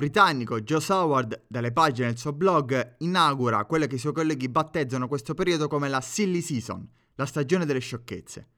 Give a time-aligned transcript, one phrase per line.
[0.00, 5.06] britannico Joe Howard, dalle pagine del suo blog, inaugura quello che i suoi colleghi battezzano
[5.06, 8.48] questo periodo come la silly season, la stagione delle sciocchezze.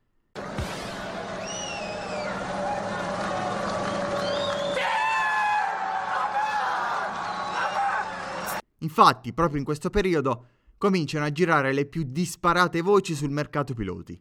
[8.78, 10.46] Infatti, proprio in questo periodo
[10.78, 14.16] cominciano a girare le più disparate voci sul mercato piloti.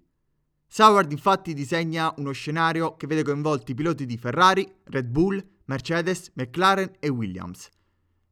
[0.67, 6.91] Saward infatti disegna uno scenario che vede coinvolti piloti di Ferrari, Red Bull, Mercedes, McLaren
[6.99, 7.69] e Williams.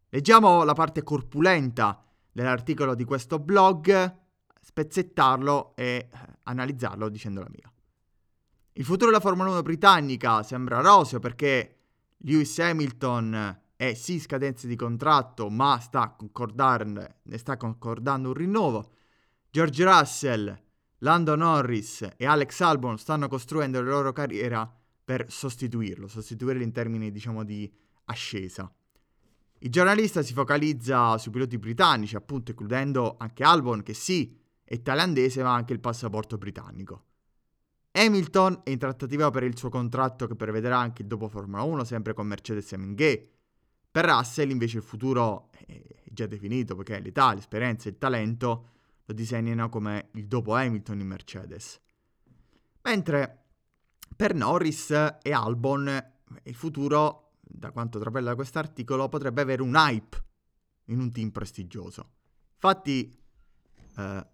[0.09, 4.15] Leggiamo la parte corpulenta dell'articolo di questo blog,
[4.61, 6.10] spezzettarlo e eh,
[6.43, 7.71] analizzarlo dicendo la mia.
[8.74, 11.75] Il futuro della Formula 1 britannica sembra roseo perché
[12.18, 18.91] Lewis Hamilton è sì scadenze di contratto, ma sta ne sta concordando un rinnovo.
[19.50, 20.68] George Russell
[21.00, 24.69] Lando Norris e Alex Albon stanno costruendo la loro carriera
[25.09, 27.68] per sostituirlo, sostituirlo in termini diciamo di
[28.05, 28.71] ascesa.
[29.57, 35.41] Il giornalista si focalizza sui piloti britannici, appunto includendo anche Albon che sì, è thailandese
[35.41, 37.05] ma ha anche il passaporto britannico.
[37.89, 41.83] Hamilton è in trattativa per il suo contratto che prevederà anche il dopo Formula 1,
[41.85, 43.29] sempre con Mercedes MG.
[43.89, 48.67] Per Russell invece il futuro è già definito perché l'età, l'esperienza e il talento
[49.05, 51.81] lo disegnano come il dopo Hamilton in Mercedes.
[52.83, 53.38] Mentre
[54.20, 55.88] per Norris e Albon
[56.44, 60.23] il futuro, da quanto travella quest'articolo, potrebbe avere un hype
[60.88, 62.09] in un team prestigioso.
[62.56, 63.17] Infatti,
[63.95, 64.28] eh,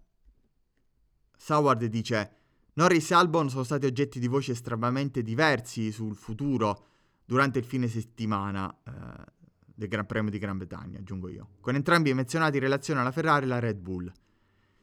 [1.36, 2.32] Saward dice:
[2.72, 6.86] Norris e Albon sono stati oggetti di voci estremamente diversi sul futuro
[7.24, 9.24] durante il fine settimana eh,
[9.72, 13.44] del Gran Premio di Gran Bretagna, aggiungo io, con entrambi menzionati in relazione alla Ferrari
[13.44, 14.12] e alla Red Bull.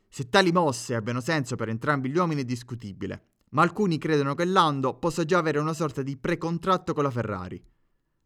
[0.07, 4.45] Se tali mosse abbiano senso per entrambi gli uomini è discutibile, ma alcuni credono che
[4.45, 7.63] Lando possa già avere una sorta di pre-contratto con la Ferrari.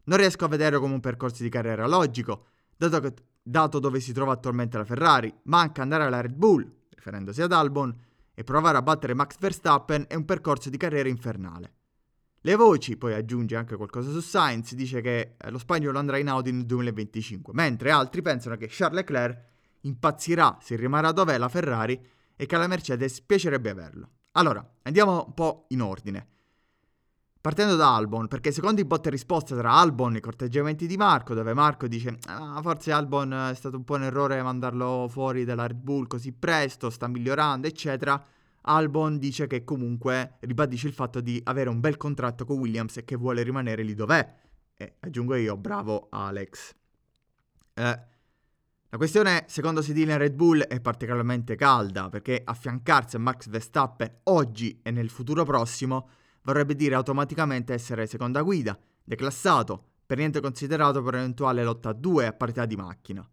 [0.04, 4.12] Non riesco a vederlo come un percorso di carriera logico, dato, che, dato dove si
[4.12, 7.94] trova attualmente la Ferrari, ma anche andare alla Red Bull, riferendosi ad Albon,
[8.32, 11.72] e provare a battere Max Verstappen è un percorso di carriera infernale.
[12.40, 16.28] Le voci, poi aggiunge anche qualcosa su Sainz, dice che eh, lo spagnolo andrà in
[16.28, 19.44] Audi nel 2025, mentre altri pensano che Charles Leclerc
[19.80, 22.00] impazzirà se rimarrà dov'è la Ferrari
[22.34, 24.10] e che alla Mercedes piacerebbe averlo.
[24.32, 26.26] Allora, andiamo un po' in ordine.
[27.40, 30.96] Partendo da Albon, perché secondo i botte e risposte tra Albon e i corteggiamenti di
[30.96, 35.44] Marco, dove Marco dice ah, forse Albon è stato un po' un errore mandarlo fuori
[35.44, 38.22] dalla Red Bull così presto, sta migliorando, eccetera,
[38.62, 43.04] Albon dice che comunque ribadisce il fatto di avere un bel contratto con Williams e
[43.04, 44.36] che vuole rimanere lì dov'è.
[44.76, 46.74] E aggiungo io, bravo Alex.
[47.74, 48.00] Eh,
[48.90, 54.80] la questione, secondo Sedile Red Bull, è particolarmente calda perché affiancarsi a Max Verstappen oggi
[54.82, 56.08] e nel futuro prossimo
[56.42, 62.26] vorrebbe dire automaticamente essere seconda guida, declassato, per niente considerato per un'eventuale lotta a due
[62.26, 63.28] a parità di macchina.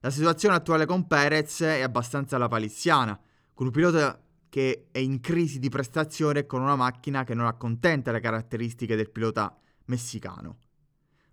[0.00, 3.20] La situazione attuale con Perez è abbastanza la palissiana,
[3.52, 7.44] con un pilota che è in crisi di prestazione e con una macchina che non
[7.44, 9.54] accontenta le caratteristiche del pilota
[9.86, 10.60] messicano.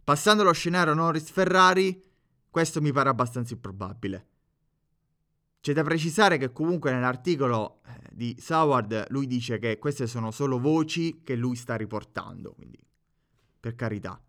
[0.03, 2.10] Passando allo scenario Norris-Ferrari,
[2.51, 4.27] questo mi pare abbastanza improbabile.
[5.61, 10.59] C'è da precisare che comunque nell'articolo eh, di Saward lui dice che queste sono solo
[10.59, 12.77] voci che lui sta riportando, quindi
[13.59, 14.21] per carità.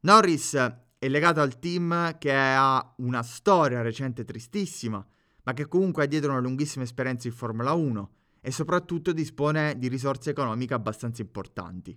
[0.00, 0.54] Norris
[0.98, 5.06] è legato al team che ha una storia recente tristissima,
[5.44, 9.88] ma che comunque ha dietro una lunghissima esperienza in Formula 1 e soprattutto dispone di
[9.88, 11.96] risorse economiche abbastanza importanti.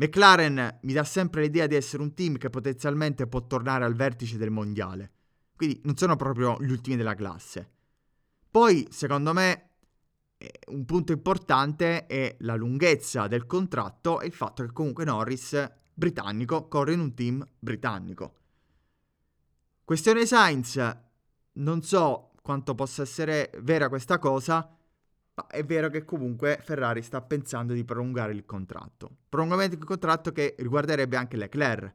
[0.00, 4.36] McLaren mi dà sempre l'idea di essere un team che potenzialmente può tornare al vertice
[4.36, 5.10] del mondiale.
[5.56, 7.68] Quindi non sono proprio gli ultimi della classe.
[8.48, 9.70] Poi, secondo me,
[10.68, 16.68] un punto importante è la lunghezza del contratto e il fatto che comunque Norris, britannico,
[16.68, 18.34] corre in un team britannico.
[19.82, 20.96] Questione Sainz,
[21.54, 24.77] non so quanto possa essere vera questa cosa,
[25.38, 29.18] ma è vero che comunque Ferrari sta pensando di prolungare il contratto.
[29.28, 31.92] Prolungamento del contratto che riguarderebbe anche Leclerc.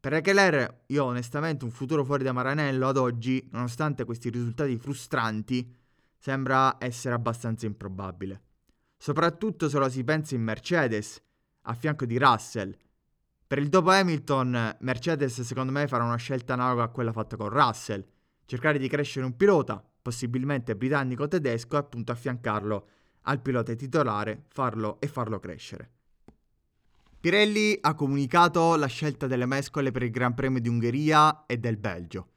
[0.00, 5.74] Per Leclerc, io onestamente un futuro fuori da Maranello ad oggi, nonostante questi risultati frustranti,
[6.16, 8.40] sembra essere abbastanza improbabile.
[8.96, 11.22] Soprattutto se lo si pensa in Mercedes,
[11.62, 12.74] a fianco di Russell.
[13.46, 17.50] Per il dopo Hamilton, Mercedes secondo me farà una scelta analoga a quella fatta con
[17.50, 18.02] Russell.
[18.46, 22.88] Cercare di crescere un pilota, possibilmente britannico-tedesco, e appunto affiancarlo
[23.22, 25.90] al pilota titolare farlo e farlo crescere.
[27.20, 31.76] Pirelli ha comunicato la scelta delle mescole per il Gran Premio di Ungheria e del
[31.76, 32.28] Belgio.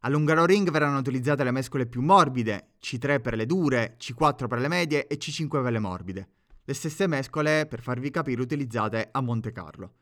[0.00, 5.06] All'Ungaroring verranno utilizzate le mescole più morbide, C3 per le dure, C4 per le medie
[5.06, 6.28] e C5 per le morbide.
[6.64, 9.94] Le stesse mescole, per farvi capire, utilizzate a Monte Carlo.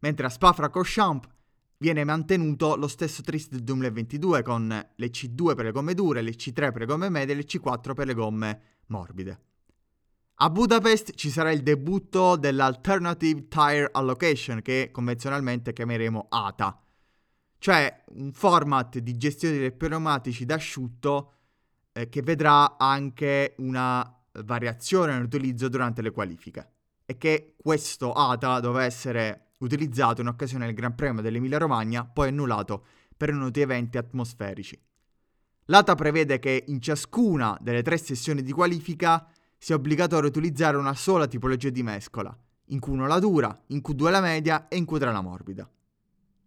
[0.00, 1.28] Mentre a Spa-Francorchamps
[1.82, 6.30] viene mantenuto lo stesso tris del 2022 con le C2 per le gomme dure, le
[6.30, 9.40] C3 per le gomme medie e le C4 per le gomme morbide.
[10.36, 16.80] A Budapest ci sarà il debutto dell'Alternative Tire Allocation che convenzionalmente chiameremo ATA,
[17.58, 21.32] cioè un format di gestione dei pneumatici d'asciutto
[21.92, 24.08] eh, che vedrà anche una
[24.44, 26.70] variazione nell'utilizzo durante le qualifiche
[27.04, 32.28] e che questo ATA doveva essere utilizzato in occasione del Gran Premio dell'Emilia Romagna, poi
[32.28, 32.84] annullato
[33.16, 34.80] per noti eventi atmosferici.
[35.66, 39.26] L'ATA prevede che in ciascuna delle tre sessioni di qualifica
[39.56, 42.36] sia obbligatorio utilizzare una sola tipologia di mescola,
[42.66, 45.70] in Q1 la dura, in Q2 la media e in Q3 la morbida.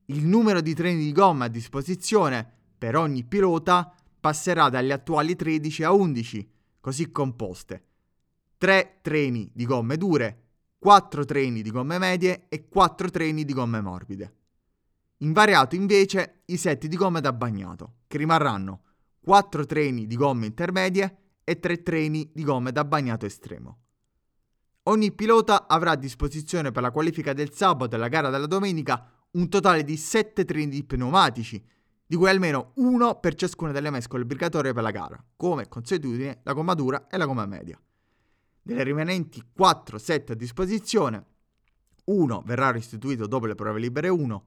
[0.07, 2.47] Il numero di treni di gomma a disposizione
[2.77, 6.51] per ogni pilota passerà dagli attuali 13 a 11,
[6.81, 7.83] così composte.
[8.57, 10.44] 3 treni di gomme dure,
[10.85, 14.35] 4 treni di gomme medie e 4 treni di gomme morbide.
[15.21, 18.81] Invariato invece i set di gomme da bagnato, che rimarranno
[19.19, 23.79] 4 treni di gomme intermedie e 3 treni di gomme da bagnato estremo.
[24.83, 29.11] Ogni pilota avrà a disposizione per la qualifica del sabato e la gara della domenica
[29.31, 31.67] un totale di 7 treni di pneumatici,
[32.05, 36.53] di cui almeno uno per ciascuna delle mescole obbligatorie per la gara, come consuetudine la
[36.53, 37.81] gomma dura e la gomma media.
[38.67, 41.23] Delle rimanenti 4 set a disposizione,
[42.05, 44.45] uno verrà restituito dopo le prove libere 1,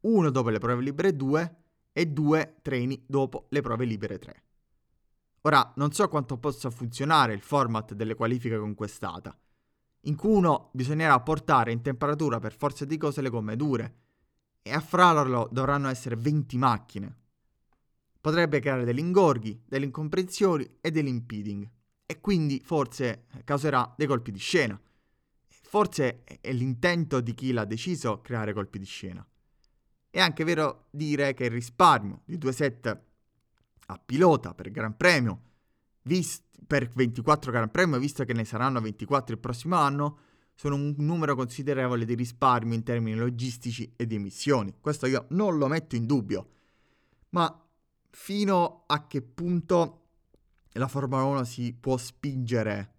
[0.00, 1.56] uno dopo le prove libere 2
[1.94, 4.42] e due treni dopo le prove libere 3.
[5.40, 9.34] Ora, non so quanto possa funzionare il format delle qualifiche con quest'ata.
[10.02, 13.94] In Q1 bisognerà portare in temperatura per forza di cose le gomme dure
[14.60, 17.16] e a frarlo dovranno essere 20 macchine.
[18.20, 21.66] Potrebbe creare degli ingorghi, delle incomprensioni e dell'impeding
[22.06, 24.78] e quindi forse causerà dei colpi di scena.
[25.48, 29.26] Forse è l'intento di chi l'ha deciso creare colpi di scena.
[30.10, 32.86] È anche vero dire che il risparmio di due set
[33.86, 35.40] a pilota per Gran Premio,
[36.02, 40.18] vist- per 24 Gran Premio, visto che ne saranno 24 il prossimo anno,
[40.54, 44.74] sono un numero considerevole di risparmio in termini logistici e di emissioni.
[44.80, 46.48] Questo io non lo metto in dubbio.
[47.30, 47.60] Ma
[48.10, 50.03] fino a che punto
[50.78, 52.92] la Formula 1 si può spingere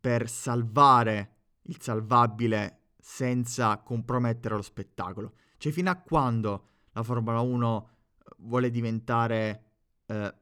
[0.00, 5.34] per salvare il salvabile senza compromettere lo spettacolo.
[5.56, 7.88] Cioè, fino a quando la Formula 1
[8.18, 9.64] eh, vuole diventare
[10.06, 10.34] eh,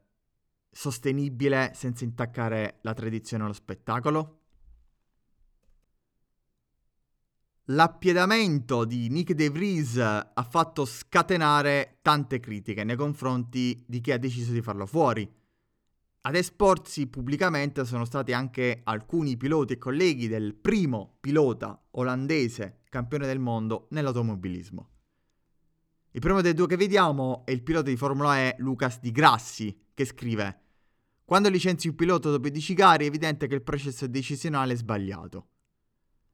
[0.71, 4.41] sostenibile senza intaccare la tradizione allo spettacolo?
[7.71, 14.17] L'appiedamento di Nick De Vries ha fatto scatenare tante critiche nei confronti di chi ha
[14.17, 15.29] deciso di farlo fuori.
[16.21, 23.25] Ad esporsi pubblicamente sono stati anche alcuni piloti e colleghi del primo pilota olandese campione
[23.25, 24.89] del mondo nell'automobilismo.
[26.11, 29.85] Il primo dei due che vediamo è il pilota di Formula E Lucas Di Grassi,
[29.93, 30.61] che scrive
[31.23, 35.49] Quando licenzi un pilota dopo 10 gare è evidente che il processo decisionale è sbagliato.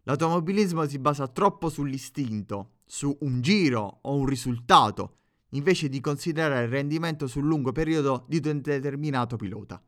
[0.04, 5.18] L'automobilismo si basa troppo sull'istinto, su un giro o un risultato,
[5.54, 9.82] invece di considerare il rendimento sul lungo periodo di un determinato pilota.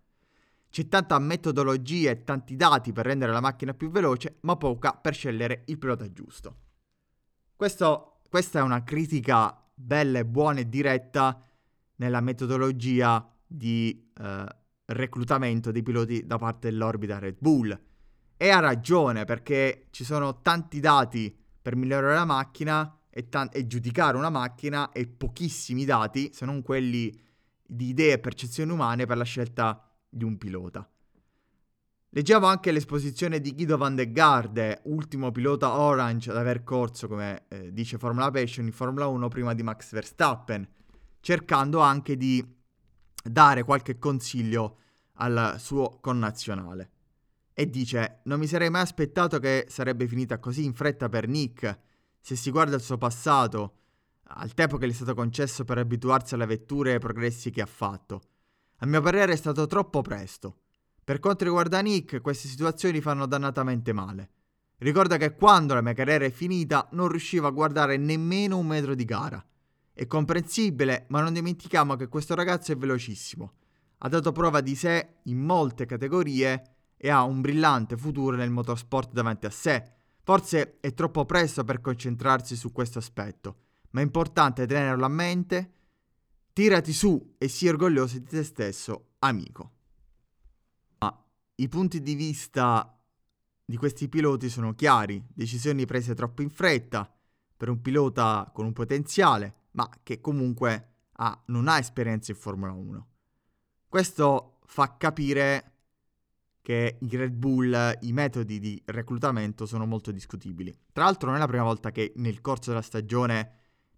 [0.69, 5.13] C'è tanta metodologia e tanti dati per rendere la macchina più veloce, ma poca per
[5.13, 6.57] scegliere il pilota giusto.
[7.55, 11.41] Questo, questa è una critica bella e buona e diretta
[11.97, 14.45] nella metodologia di eh,
[14.87, 17.79] reclutamento dei piloti da parte dell'orbita Red Bull.
[18.35, 23.65] E ha ragione perché ci sono tanti dati per migliorare la macchina e, tan- e
[23.65, 27.17] giudicare una macchina e pochissimi dati, se non quelli
[27.65, 30.85] di idee e percezioni umane per la scelta di un pilota.
[32.09, 37.45] Leggiamo anche l'esposizione di Guido van der Garde, ultimo pilota orange ad aver corso, come
[37.47, 40.67] eh, dice Formula Passion, in Formula 1 prima di Max Verstappen,
[41.21, 42.45] cercando anche di
[43.23, 44.79] dare qualche consiglio
[45.13, 46.89] al suo connazionale.
[47.53, 51.79] E dice, non mi sarei mai aspettato che sarebbe finita così in fretta per Nick,
[52.25, 53.75] se si guarda il suo passato,
[54.29, 57.61] al tempo che gli è stato concesso per abituarsi alle vetture e ai progressi che
[57.61, 58.21] ha fatto.
[58.77, 60.61] A mio parere è stato troppo presto.
[61.03, 64.31] Per quanto riguarda Nick, queste situazioni fanno dannatamente male.
[64.77, 68.95] Ricorda che quando la mia carriera è finita non riuscivo a guardare nemmeno un metro
[68.95, 69.45] di gara.
[69.93, 73.53] È comprensibile, ma non dimentichiamo che questo ragazzo è velocissimo.
[73.99, 79.11] Ha dato prova di sé in molte categorie e ha un brillante futuro nel motorsport
[79.11, 79.93] davanti a sé,
[80.25, 83.57] Forse è troppo presto per concentrarsi su questo aspetto,
[83.91, 85.73] ma è importante tenerlo a mente.
[86.51, 89.71] Tirati su e sii orgoglioso di te stesso, amico.
[90.97, 91.23] Ma
[91.57, 92.99] i punti di vista
[93.63, 97.07] di questi piloti sono chiari, decisioni prese troppo in fretta,
[97.55, 102.71] per un pilota con un potenziale, ma che comunque ha, non ha esperienza in Formula
[102.71, 103.07] 1.
[103.87, 105.74] Questo fa capire
[106.65, 110.75] che i Red Bull, i metodi di reclutamento sono molto discutibili.
[110.91, 113.51] Tra l'altro non è la prima volta che nel corso della stagione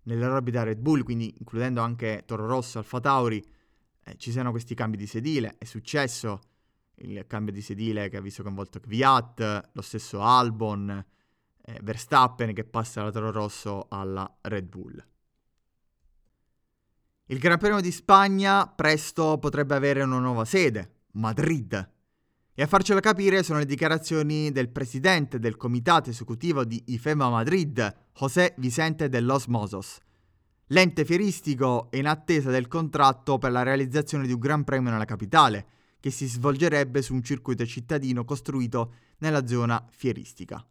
[0.04, 3.42] nell'orbita Red Bull, quindi includendo anche Toro Rosso, Alfa Tauri,
[4.04, 5.56] eh, ci siano questi cambi di sedile.
[5.58, 6.42] È successo
[6.96, 10.90] il cambio di sedile che ha visto coinvolto Kvyat, lo stesso Albon,
[11.62, 15.08] eh, Verstappen che passa dalla Toro Rosso alla Red Bull.
[17.28, 21.96] Il Gran Premio di Spagna presto potrebbe avere una nuova sede, Madrid.
[22.60, 27.96] E a farcelo capire sono le dichiarazioni del presidente del comitato esecutivo di IFEMA Madrid,
[28.14, 30.00] José Vicente de los Mozos.
[30.70, 35.06] L'ente fieristico è in attesa del contratto per la realizzazione di un Gran Premio nella
[35.06, 35.68] capitale,
[36.00, 40.66] che si svolgerebbe su un circuito cittadino costruito nella zona fieristica.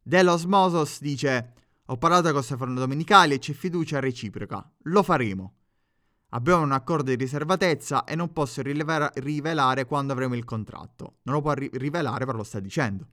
[0.00, 1.54] De los Mozos dice:
[1.86, 4.64] Ho parlato con Stefano Domenicali e c'è fiducia reciproca.
[4.82, 5.54] Lo faremo.
[6.30, 11.16] Abbiamo un accordo di riservatezza e non posso rilevare, rivelare quando avremo il contratto.
[11.22, 13.06] Non lo può ri- rivelare, però lo sta dicendo.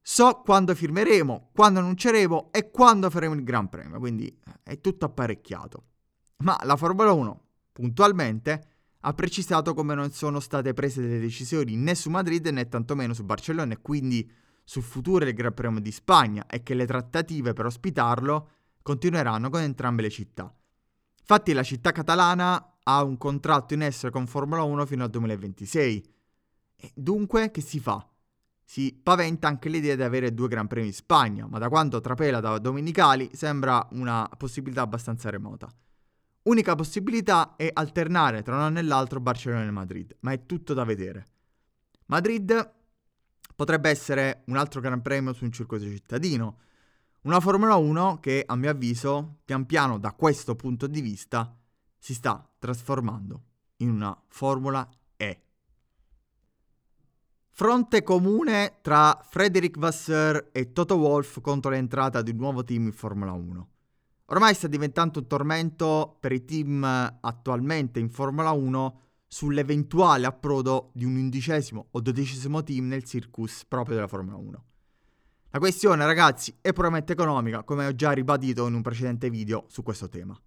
[0.00, 5.04] So quando firmeremo, quando annunceremo e quando faremo il Gran Premio, quindi eh, è tutto
[5.04, 5.84] apparecchiato.
[6.38, 8.68] Ma la Formula 1, puntualmente,
[9.00, 13.24] ha precisato come non sono state prese delle decisioni né su Madrid né tantomeno su
[13.24, 14.28] Barcellona e quindi
[14.64, 18.48] sul futuro del Gran Premio di Spagna e che le trattative per ospitarlo
[18.82, 20.52] continueranno con entrambe le città.
[21.28, 26.14] Infatti la città catalana ha un contratto in essere con Formula 1 fino al 2026.
[26.76, 28.08] E dunque che si fa?
[28.62, 32.38] Si paventa anche l'idea di avere due Gran Premi in Spagna, ma da quanto trapela
[32.38, 35.68] da Domenicali sembra una possibilità abbastanza remota.
[36.42, 40.74] Unica possibilità è alternare tra un anno e l'altro Barcellona e Madrid, ma è tutto
[40.74, 41.26] da vedere.
[42.06, 42.72] Madrid
[43.56, 46.58] potrebbe essere un altro Gran Premio su un circuito cittadino,
[47.26, 51.58] una Formula 1 che, a mio avviso, pian piano da questo punto di vista,
[51.98, 53.42] si sta trasformando
[53.78, 55.42] in una Formula E.
[57.50, 62.92] Fronte comune tra Frederick Vasseur e Toto Wolff contro l'entrata di un nuovo team in
[62.92, 63.68] Formula 1.
[64.26, 66.84] Ormai sta diventando un tormento per i team
[67.20, 73.96] attualmente in Formula 1 sull'eventuale approdo di un undicesimo o dodicesimo team nel circus proprio
[73.96, 74.64] della Formula 1.
[75.56, 79.82] La questione, ragazzi, è puramente economica, come ho già ribadito in un precedente video su
[79.82, 80.38] questo tema.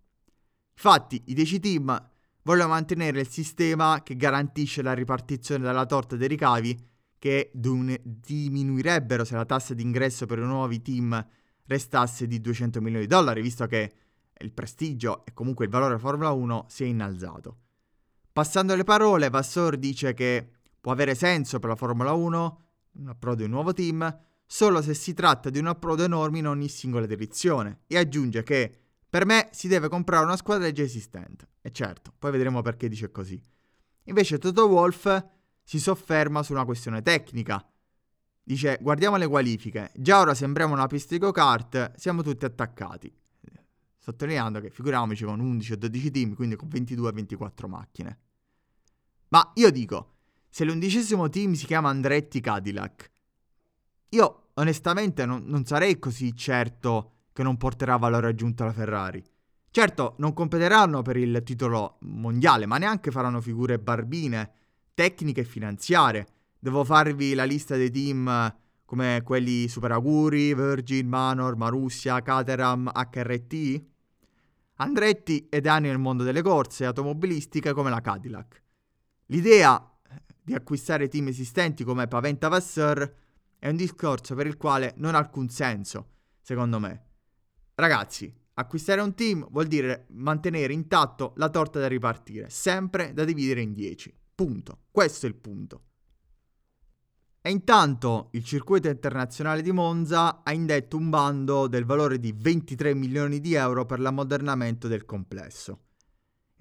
[0.73, 2.09] Infatti, i 10 team
[2.43, 6.77] vogliono mantenere il sistema che garantisce la ripartizione della torta dei ricavi,
[7.17, 11.27] che diminuirebbero se la tassa d'ingresso per i nuovi team
[11.65, 13.91] restasse di 200 milioni di dollari, visto che
[14.37, 17.57] il prestigio e comunque il valore della Formula 1 si è innalzato.
[18.31, 22.61] Passando le parole, Vassor dice che può avere senso per la Formula 1
[22.91, 26.47] un approdo di un nuovo team, solo se si tratta di un approdo enorme in
[26.47, 28.75] ogni singola direzione e aggiunge che
[29.07, 31.49] per me si deve comprare una squadra già esistente.
[31.61, 33.39] E certo, poi vedremo perché dice così.
[34.05, 35.23] Invece Toto Wolff
[35.61, 37.63] si sofferma su una questione tecnica.
[38.41, 43.13] Dice, guardiamo le qualifiche, già ora sembriamo una pista di go-kart, siamo tutti attaccati.
[43.99, 48.19] Sottolineando che figuriamoci con 11 o 12 team, quindi con 22-24 macchine.
[49.27, 50.15] Ma io dico,
[50.49, 53.11] se l'undicesimo team si chiama Andretti Cadillac,
[54.09, 59.23] io onestamente non, non sarei così certo che non porterà valore aggiunto alla Ferrari.
[59.71, 64.51] Certo, non competeranno per il titolo mondiale, ma neanche faranno figure barbine,
[64.93, 66.27] tecniche e finanziarie.
[66.57, 73.83] Devo farvi la lista dei team come quelli Super Auguri, Virgin, Manor, Marussia, Caterham, HRT?
[74.77, 78.63] Andretti ed anni nel mondo delle corse automobilistiche come la Cadillac.
[79.27, 79.79] L'idea
[80.41, 83.13] di acquistare team esistenti come Paventa Vasseur
[83.59, 86.07] è un discorso per il quale non ha alcun senso,
[86.41, 87.03] secondo me.
[87.75, 93.61] Ragazzi, acquistare un team vuol dire mantenere intatto la torta da ripartire, sempre da dividere
[93.61, 94.17] in 10.
[94.33, 94.85] Punto.
[94.89, 95.83] Questo è il punto.
[97.41, 102.93] E intanto il circuito internazionale di Monza ha indetto un bando del valore di 23
[102.93, 105.88] milioni di euro per l'ammodernamento del complesso.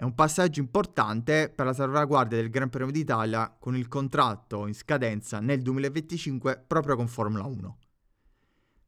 [0.01, 4.75] È un passaggio importante per la salvaguardia del Gran Premio d'Italia con il contratto in
[4.75, 7.79] scadenza nel 2025 proprio con Formula 1.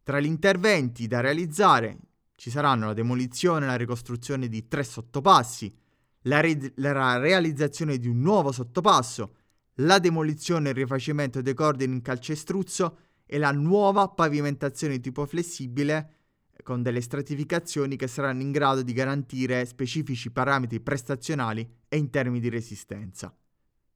[0.05, 1.99] Tra gli interventi da realizzare
[2.37, 5.76] ci saranno la demolizione e la ricostruzione di tre sottopassi,
[6.23, 9.35] la, re- la realizzazione di un nuovo sottopasso,
[9.79, 16.20] la demolizione e il rifacimento dei cordini in calcestruzzo e la nuova pavimentazione tipo flessibile
[16.62, 22.40] con delle stratificazioni che saranno in grado di garantire specifici parametri prestazionali e in termini
[22.40, 23.35] di resistenza.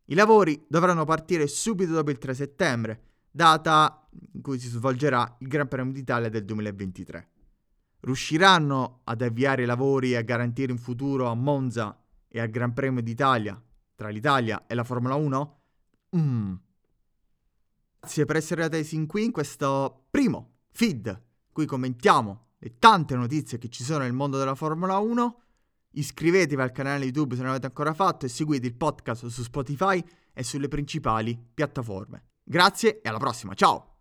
[0.06, 5.48] I lavori dovranno partire subito dopo il 3 settembre, data in cui si svolgerà il
[5.48, 7.28] Gran Premio d'Italia del 2023.
[8.00, 12.74] Riusciranno ad avviare i lavori e a garantire un futuro a Monza e al Gran
[12.74, 13.60] Premio d'Italia
[13.94, 15.60] tra l'Italia e la Formula 1?
[16.16, 16.54] Mm.
[18.00, 23.58] Grazie per essere arrivati sin qui in questo primo feed, cui commentiamo le tante notizie
[23.58, 25.40] che ci sono nel mondo della Formula 1.
[25.96, 30.02] Iscrivetevi al canale YouTube se non l'avete ancora fatto e seguite il podcast su Spotify
[30.32, 32.24] e sulle principali piattaforme.
[32.42, 33.93] Grazie e alla prossima, ciao!